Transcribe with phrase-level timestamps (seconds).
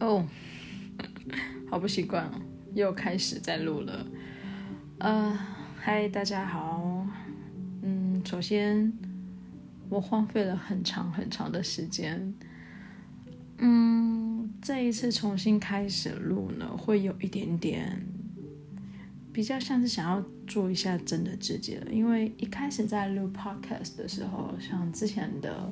[0.00, 0.26] 哦，
[1.70, 2.32] 好不习惯哦，
[2.74, 4.06] 又开始在录了。
[4.98, 5.38] 呃，
[5.78, 7.06] 嗨，大家好。
[7.82, 8.90] 嗯，首先
[9.90, 12.34] 我荒废了很长很长的时间。
[13.58, 18.02] 嗯，这一次重新开始录呢，会有一点点
[19.34, 25.70] 比较像是想要做一下真的自己了，因为一开始在录 podcast 的时候，像之前的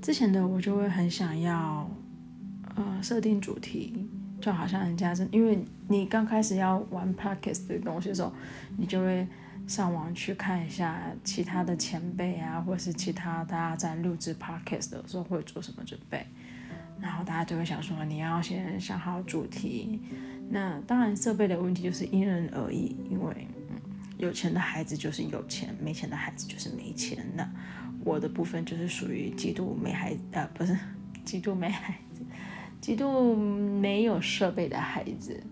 [0.00, 1.90] 之前的我就会很想要。
[2.76, 4.06] 呃，设定主题
[4.40, 5.58] 就好像人家是，因为
[5.88, 8.32] 你刚开始要玩 podcast 的东西的时候，
[8.76, 9.26] 你就会
[9.66, 16.24] 上网去看一下其他的前辈啊，或是其他大家在录制 podcast 的时候会做什么准备，
[17.00, 20.00] 然后大家就会想说，你要先想好主题。
[20.48, 23.48] 那当然设备的问题就是因人而异，因为，
[24.18, 27.26] 有钱的孩子就是有钱，没钱的孩子就是没钱。
[27.34, 27.50] 那
[28.04, 30.78] 我的部分就是属于极度没孩子，呃，不是
[31.24, 32.22] 极度没孩子。
[32.80, 35.42] 极度没有设备的孩子，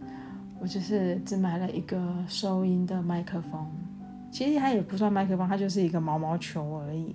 [0.60, 3.66] 我就是只买了一个收音的麦克风，
[4.30, 7.14] 其实它也不算麦克风，它就是一个毛毛球而已，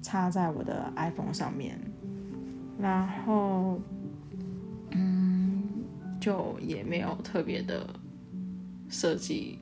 [0.00, 1.76] 插在我的 iPhone 上面，
[2.78, 3.80] 然后，
[4.92, 5.64] 嗯，
[6.20, 7.84] 就也没有特别的
[8.88, 9.58] 设计，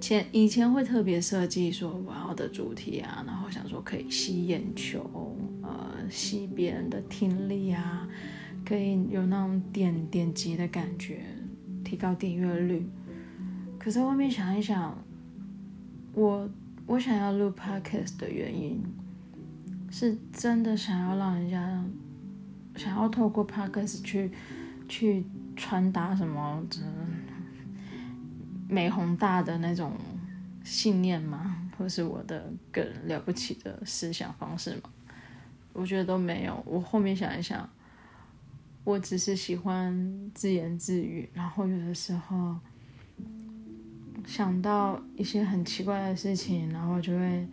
[0.00, 8.08] 前以前会特别设计说我要的主题啊，然后想说可以吸眼球，呃，吸别人的听力啊。
[8.66, 11.22] 可以有那种点点击的感觉，
[11.84, 12.84] 提高点阅率。
[13.78, 14.98] 可是后面想一想，
[16.12, 16.50] 我
[16.84, 18.82] 我想要录 podcast 的原因，
[19.88, 21.84] 是真的想要让人家
[22.74, 24.32] 想要透过 podcast 去
[24.88, 26.66] 去传达什么
[28.68, 29.92] 美宏大的那种
[30.64, 31.70] 信念吗？
[31.78, 34.90] 或是我的个人了不起的思想方式吗？
[35.72, 36.60] 我觉得都没有。
[36.66, 37.68] 我后面想一想。
[38.86, 42.56] 我只是喜欢自言自语，然后有的时候
[44.24, 47.48] 想到一些很奇怪的事情，然后就会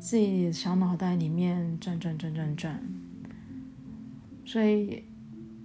[0.00, 2.82] 自己小脑袋里面转转转转转。
[4.46, 5.04] 所以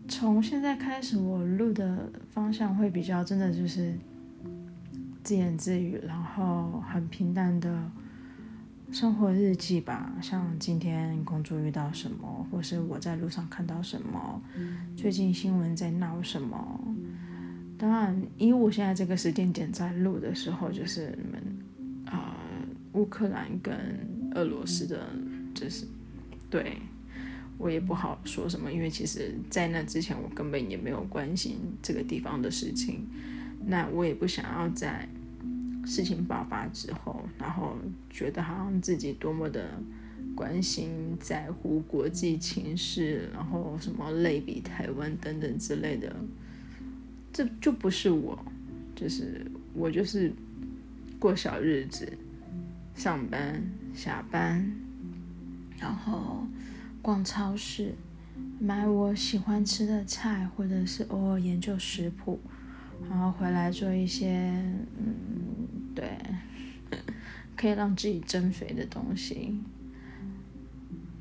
[0.09, 3.97] 从现在开始，我录的方向会比较真的就是
[5.24, 7.90] 自言自语，然后很平淡的。
[8.94, 14.40] 生活日记吧，像今天工作遇到什么，或是我在路上看到什么，
[14.96, 16.80] 最近新闻在闹什么。
[17.76, 21.42] 当然，以我现在这个时间点在录的时候，就是你们
[22.06, 22.68] 啊，呃，
[23.00, 23.76] 乌克兰跟
[24.36, 25.09] 俄罗斯的，
[25.56, 25.88] 就是
[26.52, 26.78] 对
[27.58, 33.08] 我也不好说什么，因为其实，在那之前我根本也没有关心这个地方的事情，
[33.66, 35.09] 那我也不想要在。
[35.86, 37.76] 事情爆发之后，然后
[38.10, 39.70] 觉得好像自己多么的
[40.34, 46.16] 关心、在乎国际情势，然后什么类比台湾等等之类的，
[47.34, 48.40] 这就不是我，
[48.96, 50.32] 就是我就是
[51.20, 52.18] 过小日子，
[52.96, 53.62] 上班、
[53.94, 54.66] 下班，
[55.78, 56.48] 然后
[57.02, 57.94] 逛超市，
[58.58, 62.40] 买我喜欢吃的菜，或者是偶尔研究食谱，
[63.10, 64.50] 然后回来做一些
[64.98, 65.62] 嗯。
[65.96, 66.18] 对，
[67.56, 69.59] 可以让自己增肥的东西。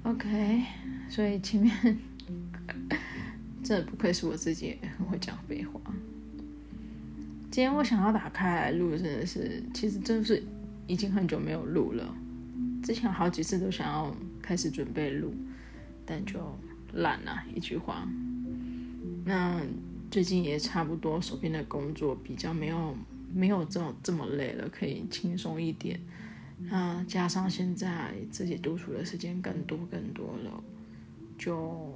[0.03, 0.63] OK，
[1.09, 1.99] 所以前面
[3.63, 5.81] 这不愧是我自己很会讲废话。
[7.51, 10.43] 今天我想要打开来录，真的是，其实真的是
[10.87, 12.17] 已经很久没有录了。
[12.83, 15.33] 之前好几次都想要开始准备录，
[16.05, 16.41] 但就
[16.95, 17.45] 懒了。
[17.55, 18.09] 一句话，
[19.25, 19.61] 那
[20.11, 22.97] 最近也差不多，手边的工作比较没有。
[23.35, 25.99] 没有这么这么累了，可以轻松一点。
[26.71, 30.63] 啊，加上现在自己独处的时间更多更多了，
[31.37, 31.93] 就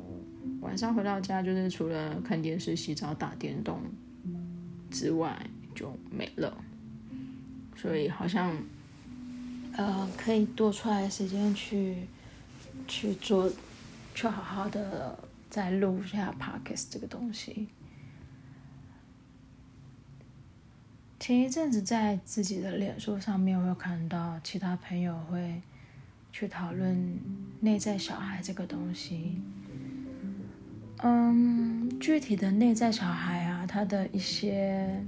[0.60, 3.80] 晚上回到家就是除了看电视、洗澡、打电动
[4.90, 5.40] 之外
[5.74, 6.56] 就没了。
[7.76, 8.56] 所以好像
[9.74, 11.98] 呃可以多出来时间去
[12.88, 13.48] 去做，
[14.14, 15.16] 去好好的
[15.48, 17.68] 再录一下 Podcast 这个东西。
[21.26, 25.60] 前一阵子在自己的脸书上面，我有看到其他朋友会
[26.30, 27.18] 去讨论
[27.58, 29.42] 内在小孩这个东西。
[30.98, 35.04] 嗯，具体的内在小孩啊，它的一些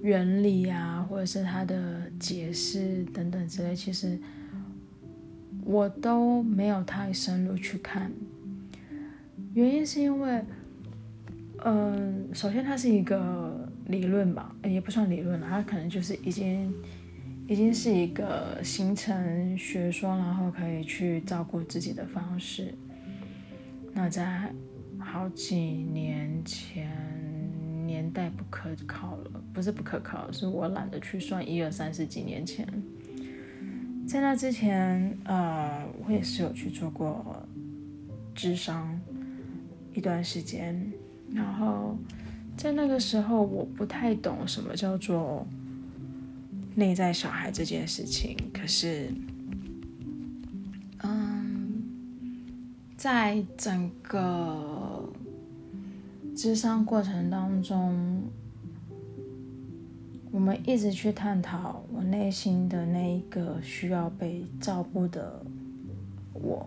[0.00, 4.16] 原理啊，或者是它的解释等等之类，其实
[5.64, 8.08] 我都没有太深入去看。
[9.52, 10.44] 原因是因为，
[11.64, 13.63] 嗯，首先它是一个。
[13.86, 16.72] 理论吧，也不算理论了，它可能就是已经，
[17.46, 22.74] 已经是一个形成学说，然后可以去照顾自己的方式。
[23.92, 24.52] 那在
[24.98, 26.90] 好几年前，
[27.86, 32.66] 年代不可靠了，不是不可靠，是我懒得去算一二三十几年前。
[34.06, 37.46] 在那之前，呃，我也是有去做过
[38.34, 39.00] 智商
[39.94, 40.92] 一段时间，
[41.32, 41.96] 然后
[42.56, 45.46] 在那个时候，我不太懂什么叫做
[46.74, 49.12] 内在小孩这件事情，可是。
[51.06, 51.82] 嗯
[52.96, 55.06] 在整个
[56.34, 58.22] 咨商过程当中，
[60.30, 65.44] 我们一直去探讨我内心的那一个需要被照顾的
[66.32, 66.66] 我。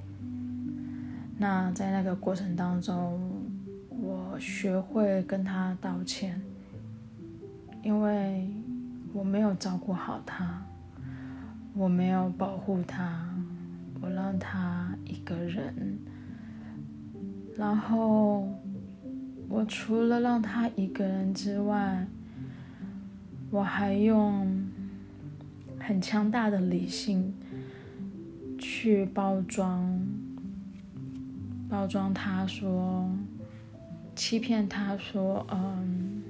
[1.40, 3.27] 那在那个过程当中，
[4.00, 6.40] 我学会跟他道歉，
[7.84, 8.48] 因为
[9.14, 10.64] 我没有照顾好他，
[11.74, 13.28] 我没有保护他，
[14.00, 15.98] 我让他一个人。
[17.56, 18.48] 然后，
[19.50, 22.06] 我除了让他一个人之外，
[23.50, 24.64] 我还用
[25.80, 27.34] 很强大的理性
[28.60, 30.00] 去包装，
[31.68, 33.10] 包装他说，
[34.18, 36.24] 欺骗他说，嗯，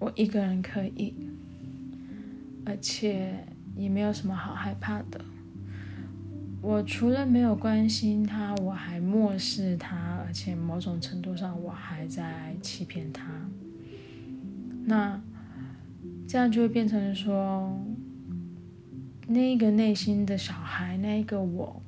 [0.00, 1.14] 我一个人可以，
[2.66, 3.46] 而且
[3.76, 5.20] 也没有什么好害怕的。
[6.60, 13.48] 我除了没有关心他，我还漠视他，而且某种程度上我还在欺骗他。
[14.86, 15.22] 那
[16.26, 17.80] 这样就会变成说，
[19.28, 21.80] 那个内心的小孩，那个我，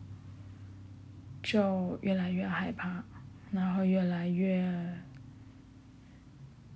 [1.42, 3.04] 就越来越害怕，
[3.52, 4.66] 然后越来越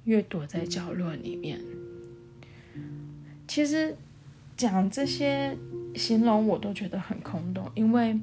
[0.05, 1.61] 越躲在角落里面。
[3.49, 3.96] 其实
[4.56, 5.56] 讲这些。
[5.96, 8.20] 形容我都觉得很空洞，因为，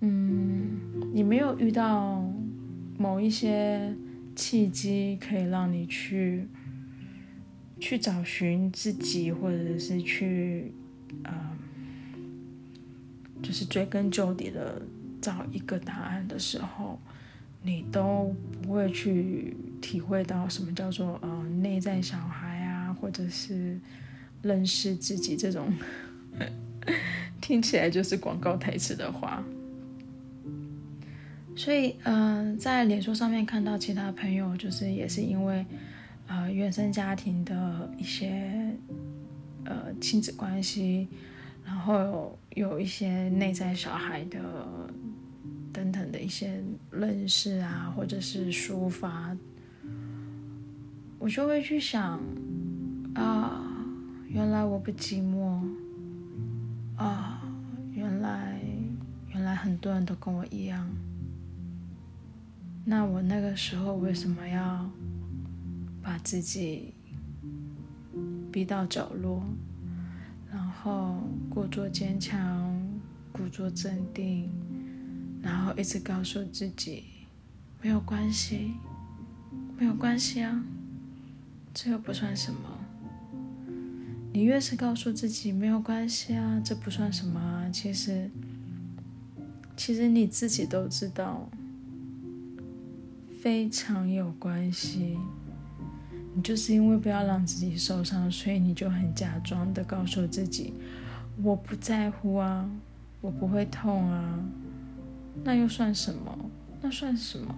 [0.00, 0.78] 嗯，
[1.14, 2.22] 你没有遇到
[2.98, 3.94] 某一些
[4.34, 6.46] 契机可以让你去
[7.80, 10.70] 去找寻自己，或者是去，
[11.24, 11.56] 呃，
[13.42, 14.82] 就是追根究底的
[15.22, 17.00] 找一个答案的时候，
[17.66, 18.32] 你都
[18.62, 23.78] 不会去体会到什么叫做呃内在小孩啊，或者是
[24.40, 25.70] 认识自己这种。
[27.40, 29.42] 听起来就是广告台词的话，
[31.54, 35.64] 所以，嗯、在脸书上面看到其他朋友，就是也是因为，
[36.26, 38.72] 呃，原生家庭的一些，
[39.64, 41.08] 呃，亲子关系，
[41.64, 44.38] 然后，有一些内在小孩的
[45.76, 49.36] 等等的一些认识啊，或者是抒发，
[51.18, 52.18] 我就会去想，
[53.14, 53.60] 啊，
[54.26, 55.60] 原来我不寂寞。
[56.96, 57.42] 啊、
[57.92, 58.58] 原来
[59.28, 60.88] 原来很多人都跟我一样。
[62.86, 64.90] 那我那个时候为什么要
[66.02, 66.94] 把自己
[68.50, 69.42] 逼到角落，
[70.50, 71.18] 然后
[71.50, 72.74] 故作坚强，
[73.30, 74.50] 故作镇定，
[75.46, 77.04] 然后一直告诉自己
[77.80, 78.72] 没有关系，
[79.78, 80.64] 没有关系啊，
[81.72, 82.58] 这又不算什么。
[84.32, 88.28] 你越是告诉自己没有关系啊，这不算什么啊，其实，
[89.76, 91.48] 其实你自己都知道，
[93.40, 95.16] 非常有关系。
[96.34, 100.74] 你就是因为不要让自己受伤，所以你就很假装的告诉自己，
[101.40, 102.68] 我不在乎啊，
[103.20, 104.44] 我不会痛啊，
[105.44, 106.50] 那又算什么？
[106.82, 107.54] 那算什么？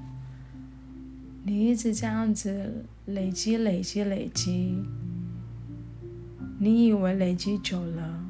[1.44, 4.76] 你一直这样子累积、累积、累积。
[6.58, 8.20] 你以为累积久了，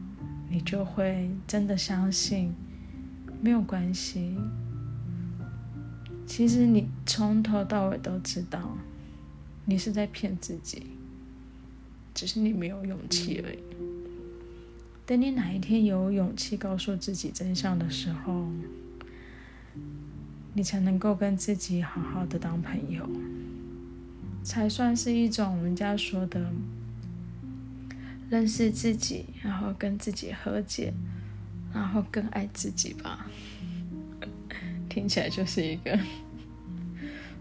[0.51, 2.53] 你就会真的相信
[3.41, 4.37] 没有关系。
[6.27, 8.77] 其实你从头到尾都知道，
[9.65, 10.83] 你是在骗自己，
[12.15, 13.59] 只是你没有勇气而已。
[15.07, 18.47] 等你哪一天有勇气告诉自己真相的时候，
[20.59, 23.09] 你才能够跟自己好好的当朋友，
[24.43, 26.51] 才算是一种人家说的。
[28.29, 30.93] 认识自己，然后跟自己和解，
[31.73, 33.25] 然后更爱自己吧。
[34.91, 35.97] 听起来就是一个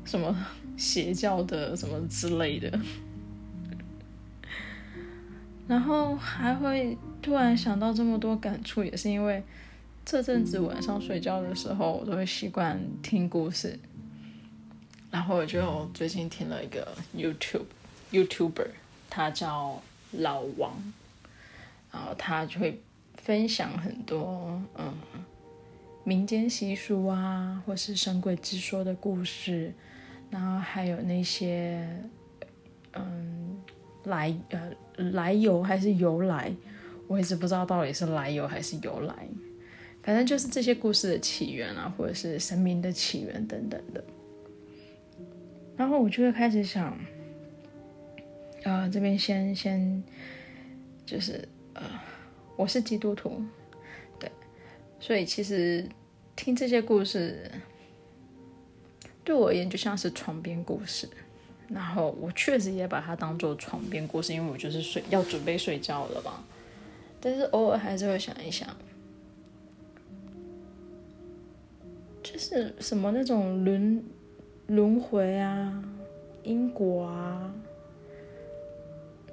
[0.06, 0.38] 什么
[0.78, 2.80] 邪教的什么之类的。
[5.68, 9.44] 然后还会突然想到这么多感触，也是因为
[10.10, 13.78] 这阵子晚上睡觉的时候，我都会习惯听故事。
[15.12, 17.66] 然后我就最近听了一个 YouTube
[18.12, 18.70] YouTuber，
[19.10, 19.84] 他叫。
[20.20, 20.72] 老王，
[21.92, 22.82] 然后他就会
[23.16, 24.94] 分享很多嗯
[26.06, 29.74] 民间习俗啊，或是神鬼之说的故事，
[30.30, 31.86] 然后还有那些
[32.94, 33.60] 嗯
[34.06, 36.56] 来呃来由还是由来，
[37.06, 39.14] 我一直不知道到底是来由还是由来，
[40.08, 44.02] 反正就是这些故事的起源啊，或者是神明的起源等等的。
[45.76, 46.98] 然后我就会开始想，
[48.64, 50.02] 啊、这边先先
[51.06, 51.84] 就是呃，
[52.56, 53.44] 我是基督徒，
[54.18, 54.32] 对，
[54.98, 55.86] 所以其实
[56.38, 57.52] 听这些故事
[59.26, 61.06] 对我而言就像是床边故事。
[61.68, 66.46] 然后我确实也把它当做床边故事，因为我就是睡要准备睡觉了嘛。
[67.20, 68.74] 但是偶尔还是会想一想，
[72.38, 74.04] 是什么那种轮。
[74.68, 75.82] 轮回啊，
[76.44, 77.56] 因果啊，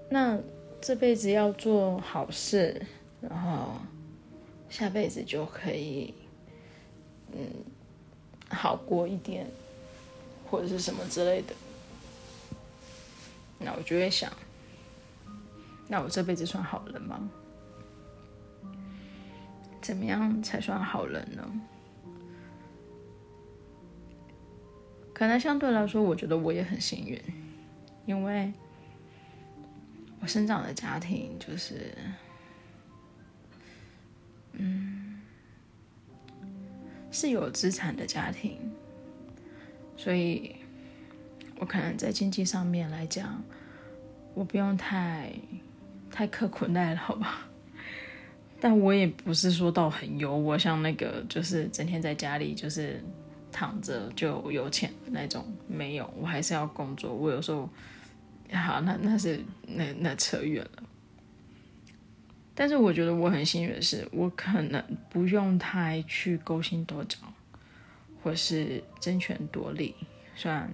[0.09, 0.39] 那
[0.81, 2.81] 这辈子要做好事，
[3.21, 3.73] 然后
[4.71, 6.15] 下辈子就可以，
[7.33, 7.49] 嗯，
[8.49, 9.45] 好过一点，
[10.49, 11.53] 或者是什么之类的。
[13.59, 14.33] 那我就会想，
[15.89, 17.29] 那我这辈子算好人吗？
[19.83, 21.43] 怎么样才算好人呢？
[25.15, 27.17] 可能相对来说，我觉得我也很幸运，
[28.05, 28.53] 因为
[30.21, 31.95] 我生长的家庭就是，
[34.55, 35.21] 嗯，
[37.13, 38.59] 是有资产的家庭，
[39.97, 40.57] 所以
[41.61, 43.41] 我可能在经济上面来讲，
[44.35, 45.33] 我不用太
[46.11, 47.49] 太刻苦耐劳吧。
[48.61, 53.01] 但我也不是说到很优，我像那个就是整天在家里就是。
[53.55, 57.15] 躺着就有钱那种没有，我还是要工作。
[57.15, 57.71] 我有时候，
[58.53, 60.83] 好，那那是那那扯远了。
[62.53, 67.17] 但是我觉得我很幸运的是，我可能不用太去勾心斗角，
[68.25, 69.95] 或是争权夺利。
[70.35, 70.69] 虽然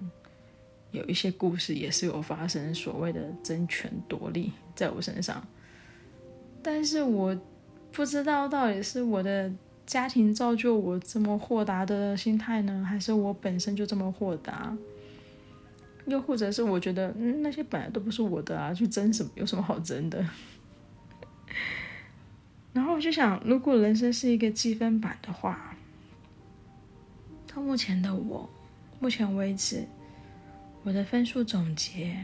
[0.89, 5.47] 有一些故事也是有发生所谓的争权夺利在我身上，
[6.63, 7.39] 但是我
[7.91, 9.51] 不知道到底是我的。
[9.91, 14.73] 家庭造就我这么豁达的心态呢，还是我本身就这么豁达？
[16.05, 19.29] 又或者是我觉得，嗯，那些本来都不是我的啊，去争什么？
[19.35, 20.25] 有什么好争的？
[22.71, 25.75] 然后我就想，如果人生是一个积分板的话，
[27.53, 28.49] 到目前的我，
[29.01, 29.85] 目前为止，
[30.83, 32.17] 我的分数总结，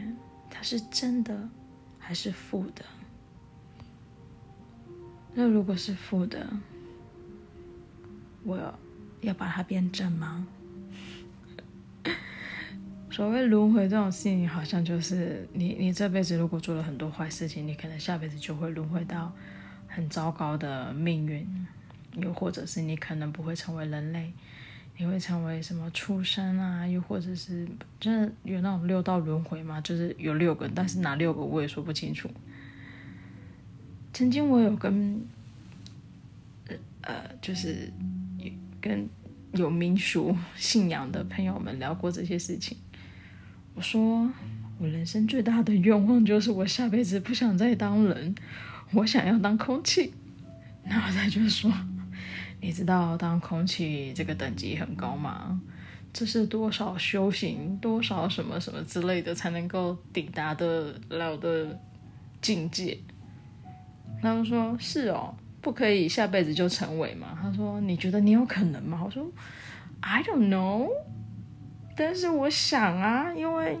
[0.48, 1.50] 它是正的
[1.98, 2.82] 还是负的？
[5.34, 6.48] 那如果是负的，
[8.48, 8.74] 我
[9.20, 10.46] 要把它变正吗？
[13.10, 19.30] 所谓轮回这种事情，好像就是你你这辈子如果做了很多坏事情，你可能下辈子就会轮回到
[19.86, 21.46] 很糟糕的命运，
[22.16, 24.32] 又或者是你可能不会成为人类，
[24.96, 26.86] 你会成为什么畜生啊？
[26.86, 27.68] 又或者是
[28.00, 29.78] 真的有那种六道轮回吗？
[29.82, 32.30] 就是有六个，但是哪六个我也说不清楚。
[34.14, 35.20] 曾经我有跟
[37.02, 37.92] 呃，就是。
[38.80, 39.08] 跟
[39.52, 42.76] 有民俗信仰的朋友们聊过这些事情，
[43.74, 44.30] 我说
[44.78, 48.34] 我人生最大的愿望就是我下辈子不想再当人，
[48.92, 50.12] 我想要当空气。
[50.84, 51.72] 然后他就说，
[52.60, 55.60] 你知道当空气这个等级很高吗？
[56.12, 61.78] 这是多少修行、多少什么什么之类的才能够抵达得了的
[62.40, 62.98] 境界？
[64.22, 65.34] 他们说是哦。
[65.68, 67.38] 不可以下辈子就成为吗？
[67.42, 69.30] 他说：“你觉得你有可能吗？”我说
[70.00, 70.88] ：“I don't know。”
[71.94, 73.78] 但是我想啊，因为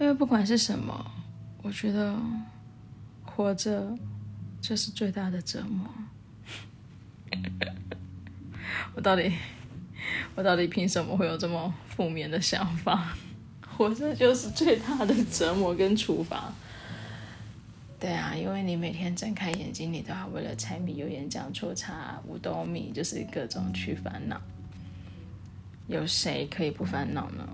[0.00, 1.12] 因为不管是什么，
[1.62, 2.18] 我觉得
[3.22, 3.96] 活着
[4.60, 5.86] 就是最大的折磨。
[8.96, 9.32] 我到底
[10.34, 13.14] 我到底凭什么会有这么负面的想法？
[13.78, 16.52] 活着就是最大的折磨跟处罚。
[18.00, 24.40] 对啊，因为你每天睁开眼睛，你都要为了柴米油盐酱醋茶五斗米，就是各种去烦恼。
[25.86, 27.46] 有谁可以不烦恼呢？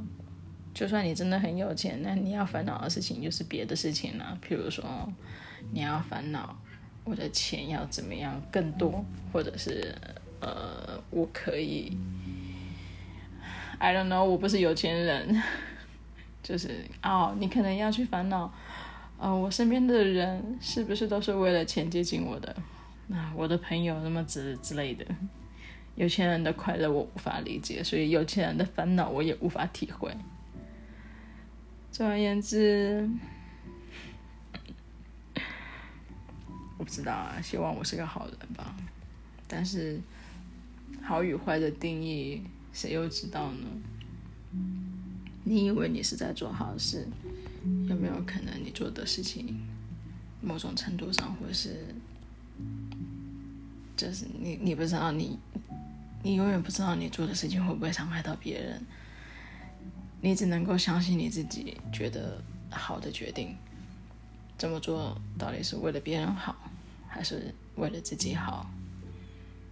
[0.72, 4.38] 就算你真的很有钱，那你要烦恼的事情就是别的事情了。
[4.46, 4.84] 譬如说，
[5.72, 6.56] 你要烦恼
[7.02, 9.92] 我的钱要怎么样更多，或者是
[10.40, 11.96] 呃，我可以
[13.78, 15.42] ，I don't know，我不是有钱人，
[16.40, 18.52] 就是哦，你可能要去烦恼。
[19.18, 22.54] 呃，我身边的人是不是都是为了钱接近我的？
[23.06, 25.06] 那我的朋友那么之之类的，
[25.94, 30.14] 有钱人的快乐我无法理解，所以有钱人的烦恼我也无法体会。
[31.90, 33.08] 总而言之，
[36.76, 38.76] 我不知道啊，希望我是个好人吧。
[39.48, 39.98] 但是
[41.00, 42.42] 好与坏的定义，
[42.72, 43.66] 谁又知道呢？
[45.44, 47.06] 你以为你是在做好事，
[47.88, 49.60] 有没有可能你做的事情，
[50.40, 51.94] 某种程度上，或是
[53.96, 55.38] 就是你你不知道你，
[56.22, 58.82] 你永远不知道你做的事情会不会伤害到别人，
[60.20, 63.56] 你只能够相信你自己觉得好的决定。
[64.58, 66.56] 这么做到底是为了别人好，
[67.06, 68.70] 还是为了自己好？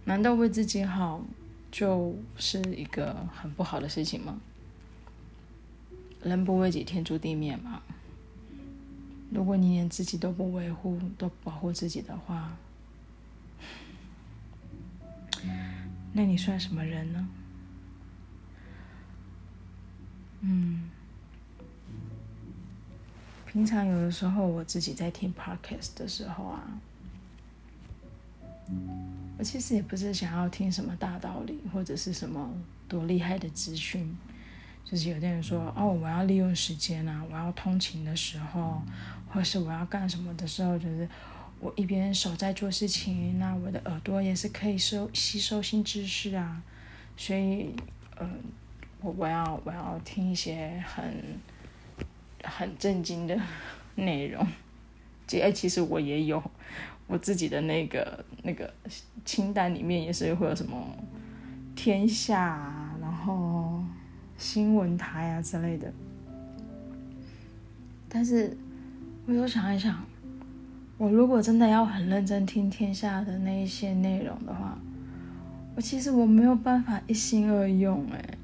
[0.03, 1.23] 难道为自己好
[1.71, 4.39] 就是一个很不好的事情吗？
[6.25, 7.81] 人不为己，天诛地灭嘛。
[9.31, 12.57] 如果你连自己都不维护、都保护自己的话，
[16.13, 17.27] 那你算什么人呢？
[20.41, 20.89] 嗯。
[23.45, 26.81] 平常有的时候，我自己在听 podcast 的时候啊，
[29.37, 32.53] 我其实也不是想要听什么大道理或者是什么
[32.89, 34.13] 多厉害的资讯，
[34.85, 38.81] 就是有的人说哦，我要利用时间啊，我要通勤的时候，
[39.27, 41.09] 或是我要干什么的时候，就是
[41.59, 46.61] 我一边手在做事情，那我的耳朵也是可以收吸收新知识啊，
[47.17, 47.75] 所以，
[48.19, 48.29] 嗯、
[49.01, 51.03] 我我要我要听一些很。
[52.47, 53.35] 很震惊的
[53.95, 54.45] 内容，
[55.25, 56.39] 其实其实我也有
[57.07, 58.71] 我自己的那个那个
[59.25, 60.95] 清单里面也是会有什么
[61.75, 63.64] 天下，然后
[64.37, 65.91] 新闻台啊之类的。
[68.07, 68.55] 但是，
[69.25, 70.03] 我又想一想，
[70.97, 74.77] 我如果真的要很认真听天下的那一些内容的话，
[75.75, 78.37] 我其实我没有办法一心二用哎，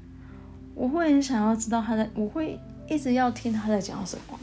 [0.74, 2.58] 我会很想要知道他在，我会。
[2.88, 4.38] 一直要听他在讲什么，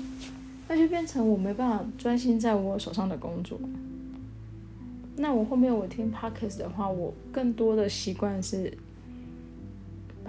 [0.68, 3.60] 那就变成我没办法专心在我手上的工作。
[5.18, 8.76] 那我后面我听 Podcast 的话，我更多的习惯是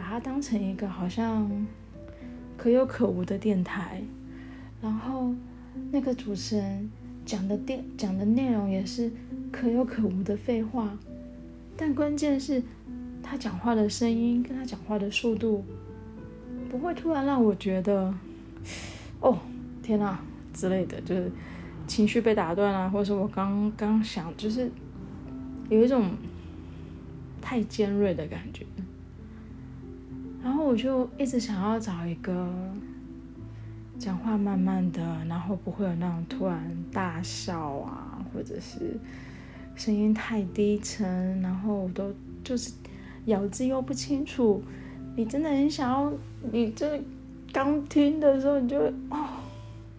[0.01, 1.67] 把它当成一个好像
[2.57, 4.03] 可有可无的电台，
[4.81, 5.35] 然后
[5.91, 6.91] 那个主持人
[7.27, 9.13] 讲的电讲的内容也是
[9.53, 10.97] 可有可无的废话，
[11.77, 12.63] 但关键是
[13.23, 15.63] 他讲话的声音跟他讲话的速度。
[16.71, 18.15] 不会突然让我觉得，
[19.21, 19.37] 哦，
[19.83, 20.19] 天哪
[20.55, 21.31] 之类的，就是
[21.87, 24.71] 情绪被打断啊，或者是我刚刚想，就是
[25.69, 26.13] 有一种
[27.43, 28.65] 太尖锐的感觉。
[30.43, 32.49] 然后我就一直想要找一个
[33.99, 38.99] 讲话慢慢的，然后不会有那种突然大笑啊，或者是
[39.77, 42.73] 声音太低沉，然后我都就是
[43.27, 44.63] 咬字又不清楚。
[45.15, 46.13] 你真的很想要，
[46.51, 46.99] 你这
[47.53, 48.79] 刚听的时候，你就
[49.11, 49.29] 哦，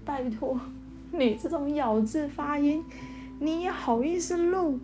[0.04, 0.60] 拜托，
[1.12, 2.84] 你这种咬字发音，
[3.40, 4.80] 你也好意思录？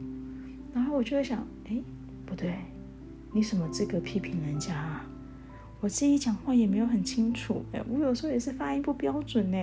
[0.73, 1.81] 然后我就会想，哎，
[2.25, 2.55] 不对，
[3.33, 5.05] 你什么资格批评人家啊？
[5.79, 9.57] 我自己讲话也没有很清楚，哎，我有时候也是发音不标准呢。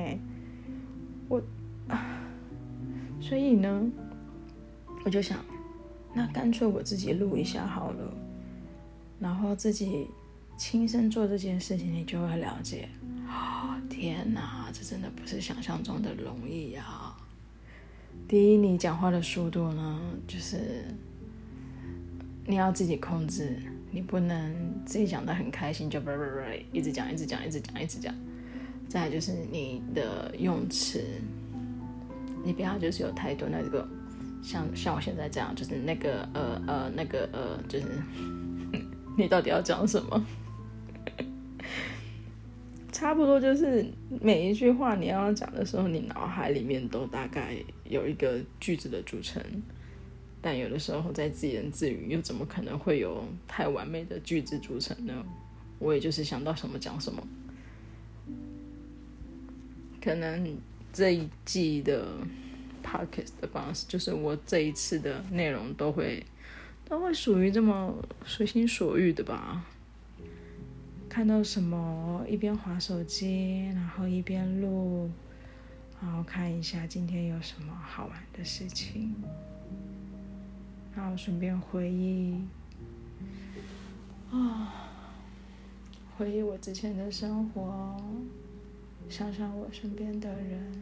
[1.28, 1.42] 我
[1.88, 2.20] 啊，
[3.20, 3.90] 所以呢，
[5.04, 5.38] 我就想，
[6.12, 8.14] 那干脆我自己录一下好了，
[9.18, 10.06] 然后自己。
[10.56, 12.88] 亲身做这件事情，你就会了解。
[13.90, 17.12] 天哪，这真的不是想象中的容易呀！
[18.28, 20.84] 第一，你讲话的速度呢，就是
[22.46, 23.58] 你要自己控制，
[23.94, 24.52] 你不能
[24.84, 26.40] 自己讲的很开心就不不不
[26.72, 28.12] 一直讲一直讲一直讲一直讲。
[28.88, 31.00] 再就是你的用词，
[32.44, 33.86] 你不要就是有太多那个
[34.42, 37.86] 像像我现在这样，就是那个呃呃那个呃，就是
[39.16, 40.26] 你到底要讲什么？
[42.92, 43.84] 差不多就是
[44.20, 49.42] 每一句话你要讲的时候，你脑海里面都大概有一个句子的组成，
[50.46, 55.24] 但有的时候在自言自语，又怎么可能会有太完美的句子组成呢？
[55.78, 57.26] 我也就是想到什么讲什么。
[60.02, 60.58] 可能
[60.92, 62.06] 这一季的
[62.84, 66.22] podcast 的方式，就是我这一次的内容都会
[66.86, 69.64] 都会属于这么随心所欲的吧。
[71.08, 75.10] 看到什么，一边划手机，然后一边录，
[76.02, 79.14] 然后看一下今天有什么好玩的事情，
[80.96, 82.44] 然后顺便回忆，
[84.30, 84.90] 啊，
[86.16, 87.96] 回忆我之前的生活，
[89.08, 90.74] 想想我身边的人，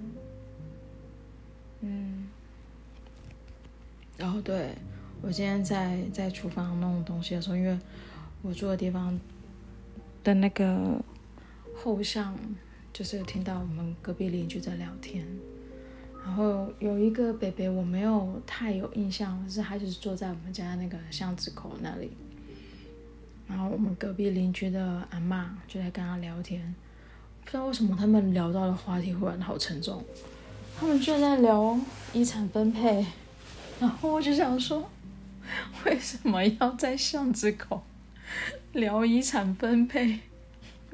[1.81, 2.29] 嗯，
[4.16, 4.75] 然后对，
[5.20, 7.79] 我今天在在厨房弄东西的时候，因为
[8.42, 9.18] 我住的地方。
[10.25, 11.03] 的那个
[11.75, 12.38] 后巷，
[12.92, 15.27] 就是听到我们隔壁邻居在聊天，
[16.24, 22.11] 然后有一个伯伯我没有太有印象，是他就是坐在我们家那个巷子口那里。
[23.48, 24.80] 然后我们隔壁邻居的
[25.11, 26.74] 阿嬷就在跟他聊天，
[27.44, 30.02] 不知道为什么他们聊到的话题忽然好沉重，
[30.78, 31.78] 他们就在聊
[32.14, 33.04] 遗产分配，
[33.78, 34.88] 然后我就想说，
[35.85, 37.82] 为什么要在巷子口
[38.72, 40.20] 聊遗产分配？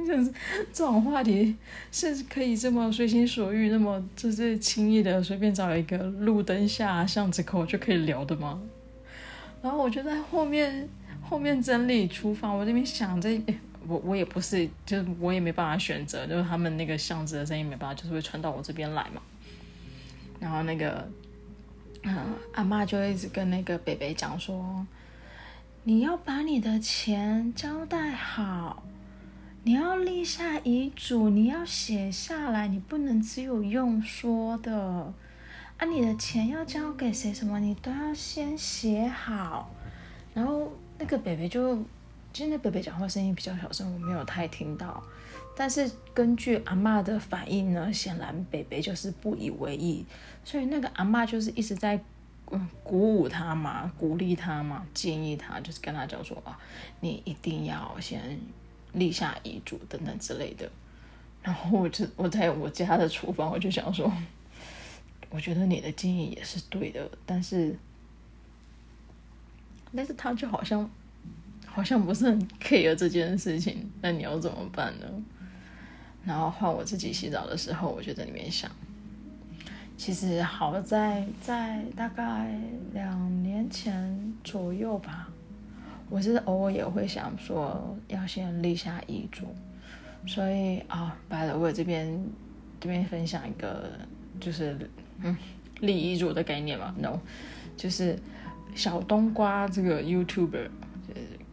[0.06, 0.32] 就 是
[0.72, 1.56] 这种话题
[1.90, 8.60] 是可以这么随心所欲，那么就是轻易的随便找一个路灯下巷子口就可以聊的吗？
[9.60, 10.88] 然后我就在后面
[11.20, 13.28] 后面整理厨房，我这边想着，
[13.88, 19.20] 我我也不是，就是我也没办法选择，就是他们那个巷子的声音没办法，就是会传到我这边来嘛。
[20.38, 21.08] 然后那个，
[22.04, 22.16] 嗯，
[22.52, 24.86] 阿嬷就一直跟那个北北讲说，
[25.82, 28.84] 你要把你的钱交代好。
[29.68, 35.12] 你要立下遗嘱，你要写下来，你不能只有用说的。
[35.76, 39.70] 啊，你的钱要交给谁什么，你都要先写好。
[40.32, 41.76] 然后那个北北就，
[42.32, 45.02] 今天北北讲话声音比较小声，我没有太听到。
[45.54, 50.02] 但是根据阿嬷的反应呢，显然北北就是不以为意，
[50.46, 52.02] 所以那个阿嬷就是一直在
[52.50, 56.58] 嗯鼓舞他嘛，鼓励他嘛，建议他，就是跟他讲说啊，
[57.00, 58.40] 你一定要先。
[58.92, 60.70] 立下遗嘱等等之类的，
[61.42, 64.10] 然后我就我在我家的厨房，我就想说，
[65.30, 67.76] 我觉得你的建议也是对的，但是，
[69.94, 70.88] 但是他就好像
[71.66, 75.06] 好像不是很 care 这件事情，那你要怎么办呢？
[76.24, 78.70] 然后换我自己洗澡的时候，我就在里面想，
[79.96, 82.58] 其实好在在大概
[82.92, 85.28] 两年前左右吧。
[86.10, 89.46] 我是偶尔也会想说要先立下遗嘱，
[90.26, 92.10] 所以啊，拜了，我这边
[92.80, 93.90] 这边分享一个
[94.40, 94.76] 就是
[95.22, 95.36] 嗯
[95.80, 97.18] 立遗嘱的概念嘛，no，
[97.76, 98.18] 就是
[98.74, 100.68] 小冬瓜这个 YouTuber，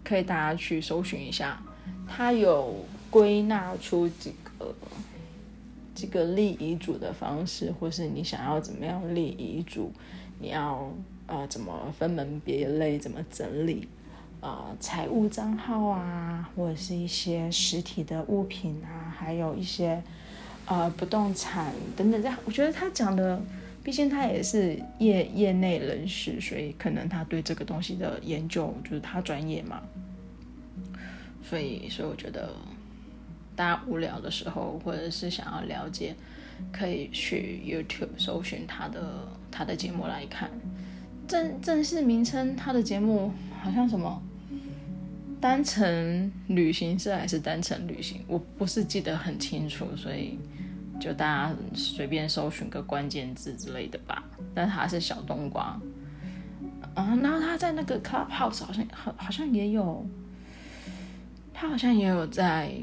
[0.03, 1.61] 可以大家去搜寻一下，
[2.07, 4.73] 他有归纳出几个
[5.93, 9.91] 这个立遗嘱的方式，或是你想要怎么样立遗嘱，
[10.39, 10.89] 你要
[11.27, 13.87] 呃怎么分门别类，怎么整理。
[14.45, 19.99] 呃，财务账号啊，或者是一些实体的物品啊，还有一些
[20.67, 23.41] 呃不动产等等这样，我觉得他讲的，
[23.83, 29.81] 毕竟他也是业业内人士，所以可能他对这个东西的研究就是他专业嘛。
[31.43, 32.53] 所以，所以我觉得
[33.55, 36.15] 大家无聊的时候，或者是想要了解，
[36.71, 40.51] 可以去 YouTube 搜寻他的他的节目来看。
[41.27, 44.21] 正正式名称，他的节目好像什么？
[45.39, 50.39] 单程旅行社还是单程旅行，我不是记得很清楚，所以
[50.99, 54.23] 就大家随便搜寻个关键字之类的吧。
[54.55, 55.79] 但他是小冬瓜，
[56.95, 60.03] 啊，然后他在那个 Clubhouse 好像好好像也有，
[61.53, 62.73] 他好像也有在，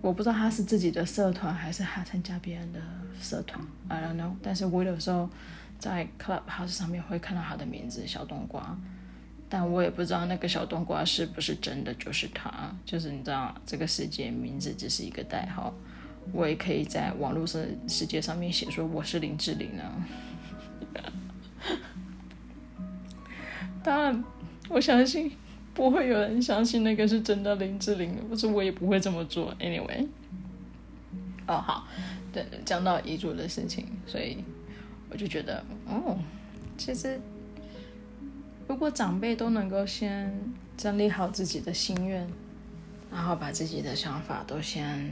[0.00, 2.80] 我不知道他是自己的社团还是他参加别人的
[3.20, 4.32] 社团，I don't know。
[4.42, 5.30] 但是我有时候
[5.78, 8.76] 在 Clubhouse 上面会看到他的名字小冬瓜。
[9.50, 15.72] 但我也不知道那个小冬瓜是不是真的就是他，就是你知道，这个世界名字只是一个代号，
[16.32, 20.06] 我也可以在网络世世界上面写说我是林志玲啊。
[23.82, 24.24] 当然，
[24.68, 25.32] 我相信
[25.72, 29.54] 不会有人相信那个是真的林志玲，不是我也不会这么做。
[29.58, 30.06] Anyway，
[31.46, 31.88] 哦好，
[32.30, 34.44] 对，讲到遗嘱的事情，所以
[35.08, 36.18] 我就觉得，哦，
[36.76, 37.18] 其实。
[38.68, 40.30] 如果长辈都能够先
[40.76, 42.28] 整理好自己的心愿，
[43.10, 45.10] 然后把自己的想法都先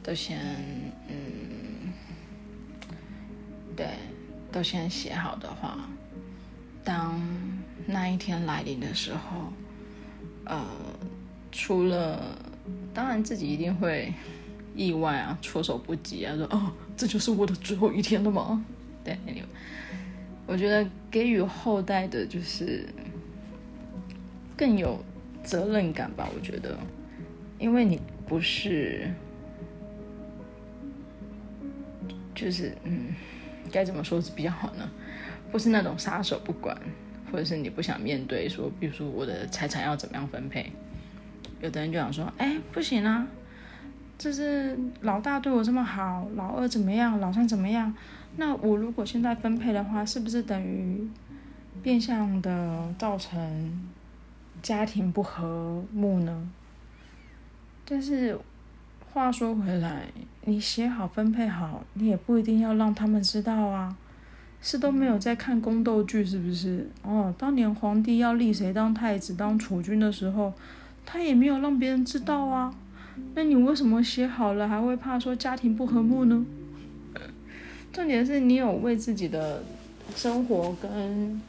[0.00, 0.38] 都先
[1.08, 1.92] 嗯，
[3.76, 3.88] 对，
[4.52, 5.88] 都先写好的话，
[6.84, 7.20] 当
[7.84, 9.52] 那一天来临的时候，
[10.44, 10.64] 呃，
[11.50, 12.38] 除了
[12.94, 14.14] 当然自己一定会
[14.76, 18.64] 意外啊，措手不及啊，说哦，这就是我的最后一天了吗？
[19.02, 19.18] 对。
[20.50, 22.84] 我觉得给予后代的就是
[24.56, 25.00] 更有
[25.44, 26.28] 责任感吧。
[26.34, 26.76] 我觉得，
[27.56, 29.08] 因为你不是，
[32.34, 33.14] 就是嗯，
[33.70, 34.90] 该怎么说是比较好呢？
[35.52, 36.76] 不是那种撒手不管，
[37.30, 40.72] 或者是你不想面对说，比如说我的财产要怎么样分配。
[41.60, 43.24] 有的人就想说，哎，不行啊，
[44.20, 47.90] 就是老大对我这么好，老二怎么样，老三怎么样？
[48.36, 51.08] 那我如果现在分配的话，是不是等于
[51.82, 53.88] 变相的造成
[54.60, 56.50] 家庭不和睦呢？
[57.86, 58.38] 但是
[59.10, 60.02] 话说回来，
[60.44, 63.96] 你写好分配好，你也不一定要让他们知道啊。
[64.60, 66.86] 是都没有在看宫斗剧是不是？
[67.02, 70.52] 哦，当年皇帝要立谁当太子、当储君的时候，
[71.06, 72.74] 他也没有让别人知道啊。
[73.34, 76.44] 那你为什么写好了还会怕说家庭不和睦呢？
[77.92, 79.62] 重点是你有为自己的
[80.14, 81.40] 生活跟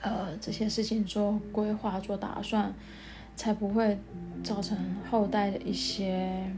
[0.00, 2.74] 呃这些事情做规划、做打算，
[3.36, 3.98] 才不会
[4.42, 4.76] 造成
[5.10, 6.50] 后代的一些。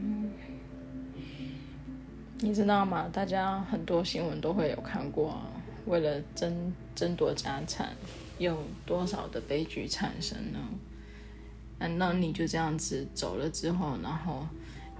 [2.41, 3.09] 你知道吗？
[3.11, 5.41] 大家很多新闻都会有看过，
[5.85, 7.89] 为了争争夺家产，
[8.37, 10.59] 有多少的悲剧产生呢？
[11.79, 14.45] 难道你就这样子走了之后，然后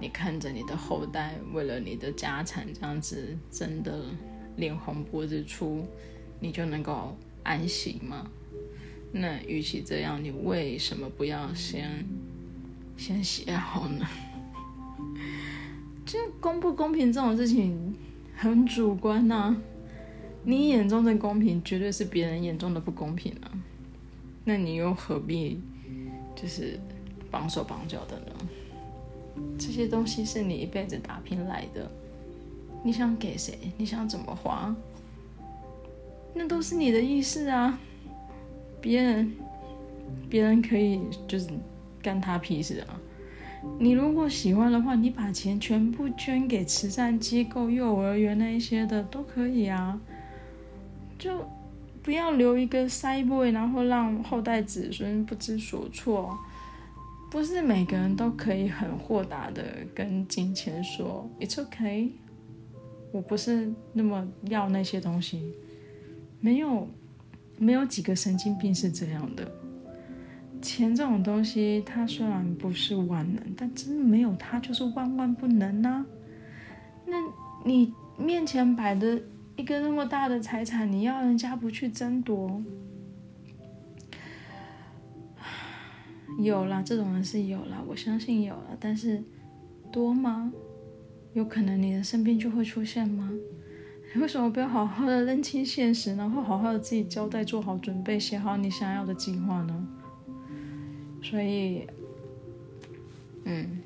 [0.00, 4.02] 你看着你的后代为了你的家产这样子真的
[4.56, 5.86] 脸红脖子粗，
[6.40, 8.26] 你就能够安息吗？
[9.12, 12.06] 那与其这样，你为什么不要先
[12.96, 14.06] 先写好呢？
[16.06, 17.94] 就公不公平这种事情
[18.36, 19.54] 很主观呐、
[20.44, 23.52] 你眼中的公平绝对是别人眼中的不公平啊，
[24.44, 25.60] 那你又何必
[26.40, 26.78] 就是
[27.30, 28.32] 绑手绑脚的呢？
[29.58, 31.90] 这些东西是你一辈子打拼来的，
[32.82, 34.74] 你想给谁，你想怎么花，
[36.34, 37.78] 那都是你的意思啊，
[38.80, 39.32] 别人
[40.28, 41.48] 别人可以就是
[42.02, 43.00] 干他屁事啊。
[43.78, 50.00] 你如果喜欢的话，你把钱全部捐给慈善机构、幼儿园那一些的都可以啊，
[51.18, 51.46] 就
[52.02, 56.38] 不要留一个塞 boy，然后让后代子孙不知所措。
[57.30, 59.62] 不是每个人都可以很豁达的
[59.94, 62.10] 跟金钱说 "It's OK”，
[63.12, 65.54] 我不是那么要那些东西，
[66.40, 66.88] 没有，
[67.56, 69.48] 没有几个神经病是这样的。
[70.60, 76.04] 钱这种东西，它虽然不是万能，但真的没有它就是万万不能啊！
[77.06, 77.16] 那
[77.64, 79.22] 你面前摆的
[79.60, 82.62] 一个那么大的财产，你要人家不去争夺？
[86.38, 89.22] 有啦，这种人是有啦，我相信有了，但是
[89.92, 90.50] 多吗？
[91.34, 93.30] 有可能你的身边就会出现吗？
[94.14, 99.86] 你 为什么不要好好的认清现实，然后好好的自己交代，做好准备，写好你想要的计划呢？
[101.22, 101.86] 所以，
[103.44, 103.78] 嗯，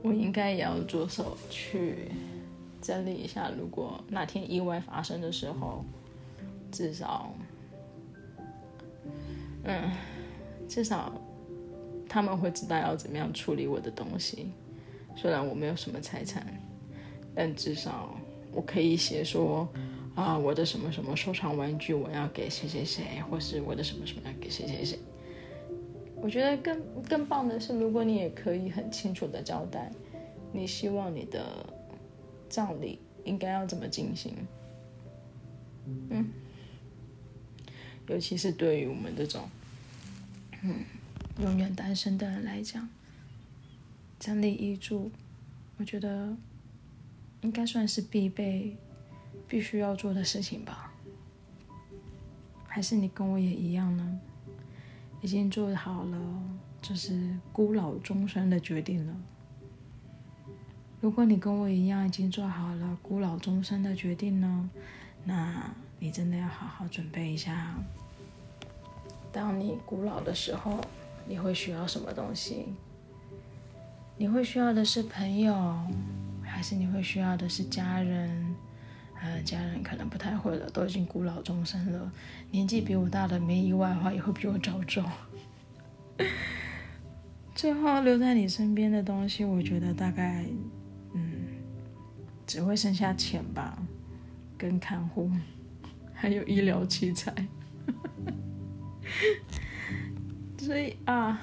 [0.00, 1.96] 我应该也要着手去
[2.80, 3.50] 整理一下。
[3.58, 5.84] 如果哪天意外发生的时候，
[6.70, 7.32] 至少，
[9.64, 9.90] 嗯，
[10.68, 11.12] 至少
[12.08, 14.50] 他们会知道要怎么样处理我的东西。
[15.16, 16.46] 虽然我没有什么财产，
[17.34, 18.14] 但至少
[18.52, 19.68] 我可以写说
[20.14, 24.98] 啊，我的什么什么收藏玩具我要给谁谁谁，或是我的什么什么要给谁谁谁。
[26.22, 29.90] 我觉得更更棒的是，如果你也可以很清楚的交代，
[30.52, 31.44] 你希望你的
[32.50, 34.34] 葬礼应该要怎么进行，
[36.10, 36.28] 嗯，
[38.08, 39.48] 尤其是对于我们这种，
[40.62, 40.84] 嗯，
[41.38, 42.88] 永远单身的人来讲，
[44.18, 45.10] 整理遗嘱，
[45.78, 46.36] 我觉得
[47.42, 48.76] 应该算是必备、
[49.46, 50.92] 必须要做的事情吧？
[52.66, 54.20] 还是你跟我也一样呢？
[55.22, 56.42] 已经做好了，
[56.82, 59.14] 就是孤老终生的决定了。
[61.00, 64.70] 如果你跟我一样已经做好了孤老终生的决定呢，
[65.24, 67.74] 那你真的要好好准备一下。
[69.32, 70.78] 当你孤老的时候，
[71.26, 72.66] 你会需要什么东西？
[74.18, 75.54] 你会需要的是朋友，
[76.42, 78.54] 还是你会需要的是家人？
[79.22, 82.12] 呃，家人可能不太会了，都已经孤老终生了。
[82.50, 85.02] 年纪比我大的，没意外的话，也会比我早走。
[87.54, 90.46] 最后留在你身边的东西，我觉得大概，
[91.12, 91.46] 嗯，
[92.46, 93.76] 只会剩下钱吧，
[94.56, 95.30] 跟看护，
[96.14, 97.34] 还有医疗器材。
[100.58, 101.40] 所以啊，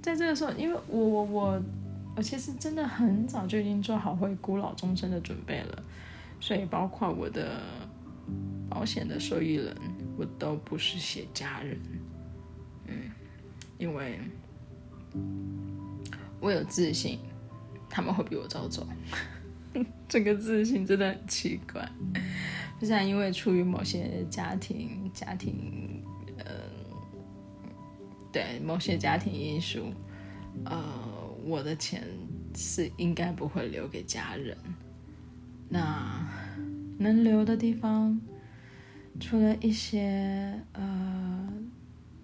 [0.00, 1.62] 在这个时候，因为我我我，
[2.16, 5.82] 我其实真的很早就已经做好会孤老终生的准备了。
[6.40, 7.60] 所以，包括我的
[8.68, 9.76] 保险的受益人，
[10.16, 11.78] 我都不是写家人，
[12.86, 12.94] 嗯，
[13.76, 14.18] 因为
[16.40, 17.18] 我有自信，
[17.90, 18.86] 他们会比我早走。
[20.08, 21.88] 这个自信真的很奇怪，
[22.78, 26.02] 不是因为出于某些家庭家庭，
[26.38, 26.44] 呃，
[28.32, 29.92] 对某些家庭因素，
[30.64, 30.82] 呃，
[31.44, 32.02] 我的钱
[32.56, 34.56] 是应该不会留给家人。
[35.68, 36.26] 那
[36.98, 38.20] 能留的地方，
[39.20, 41.48] 除了一些呃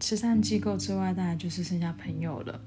[0.00, 2.60] 慈善机构之外，当然就是剩下朋友了。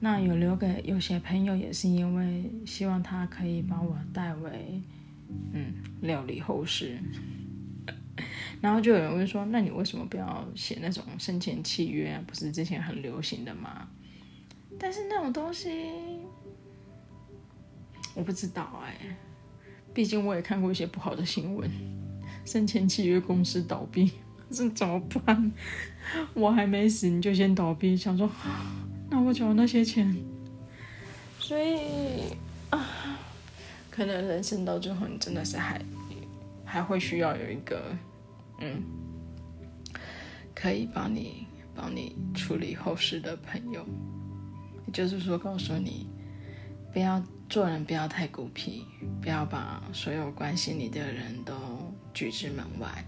[0.00, 4.80] 那有留给有些朋友，也是因为希望他可以帮我代为，
[5.52, 6.98] 嗯，料理后事。
[8.60, 12.22] 然后就有人问说：“那你为什么不要写那种生前契约啊？
[12.26, 13.88] 不是之前很流行的吗？”
[14.78, 15.68] 但是那种东西，
[18.14, 19.16] 我不知道哎。
[19.94, 21.70] 毕竟我也看过一些不好的新闻，
[22.44, 24.12] 生前契约公司倒闭，
[24.50, 25.52] 这怎么办？
[26.34, 28.30] 我还没死你就先倒闭，想说，
[29.08, 30.14] 那我缴那些钱，
[31.38, 32.36] 所以
[32.70, 33.18] 啊，
[33.90, 35.80] 可能人生到最后，你真的是还
[36.64, 37.82] 还会需要有一个。
[38.58, 38.82] 嗯，
[40.54, 43.86] 可以帮你帮你处理后事的朋友，
[44.86, 46.08] 也就是说，告诉你，
[46.90, 48.84] 不要做人，不要太孤僻，
[49.20, 51.54] 不要把所有关心你的人都
[52.14, 53.04] 拒之门外，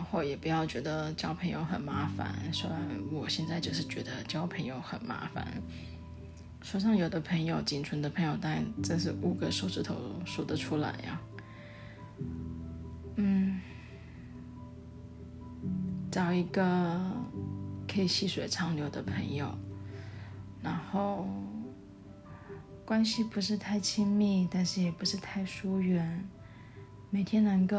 [0.00, 2.34] 然后也不要觉得交朋友很麻烦。
[2.54, 2.80] 虽然
[3.12, 5.46] 我现在就是觉得交朋友很麻烦，
[6.62, 11.20] 手上有的朋友，仅存的朋友，但真是五个手指头数得出来呀。
[13.16, 13.60] 嗯。
[16.10, 16.98] 找一个
[17.86, 19.54] 可以细水长流的朋友，
[20.62, 21.28] 然后
[22.86, 26.26] 关系不是太亲密，但是也不是太疏远，
[27.10, 27.76] 每天能够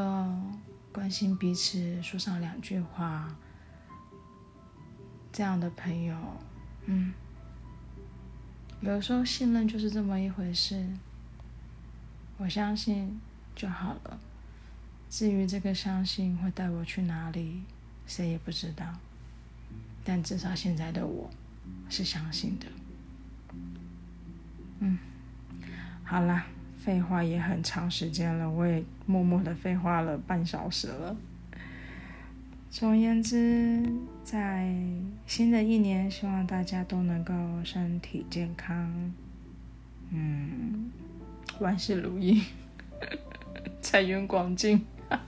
[0.94, 3.36] 关心彼此，说上两句话，
[5.32, 6.16] 这样的朋友，
[6.86, 7.14] 嗯，
[8.82, 10.86] 有时候信任就是这么一回事，
[12.38, 13.20] 我相信
[13.56, 14.20] 就好了。
[15.10, 17.64] 至于这个相信会带我去哪里？
[18.08, 18.86] 谁也不知道，
[20.04, 21.30] 但至少现在的我
[21.90, 22.66] 是相信的。
[24.80, 24.98] 嗯，
[26.04, 26.46] 好啦，
[26.84, 31.16] 废话也很长时间了，我也默默的废话了半小时了。
[32.72, 33.84] 总而言之，
[34.24, 34.74] 在
[35.28, 39.14] 新的一年，希望大家都能够身体健康，
[40.10, 40.90] 嗯，
[41.60, 42.44] 万事如意，
[43.82, 44.84] 财源广进。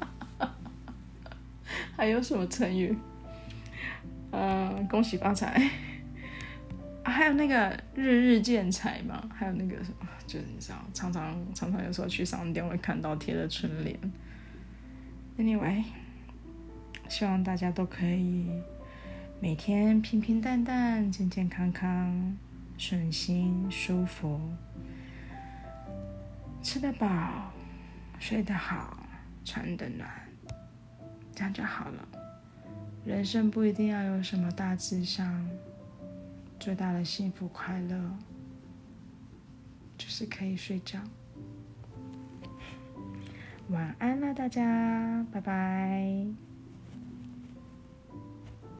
[1.95, 2.97] 还有什么成语？
[4.31, 5.69] 嗯、恭喜发财、
[7.03, 9.29] 还有那个日日见财嘛？
[9.31, 13.95] 还有那个什么，就是你知道，常常常常有时候去商店会看到贴的春联。
[15.37, 15.83] Anyway，
[17.07, 18.49] 希望大家都可以
[19.39, 22.35] 每天平平淡淡、健健康康、
[22.79, 24.39] 顺心舒服，
[26.63, 27.51] 吃得饱，
[28.17, 28.97] 睡得好，
[29.45, 30.09] 穿得暖。
[31.35, 32.07] 这样就好了。
[33.05, 35.47] 人生不一定要有什么大志向，
[36.59, 38.17] 最大的幸福快乐
[39.97, 40.99] 就是可以睡觉。
[43.69, 46.52] 晚安了，大家，拜拜。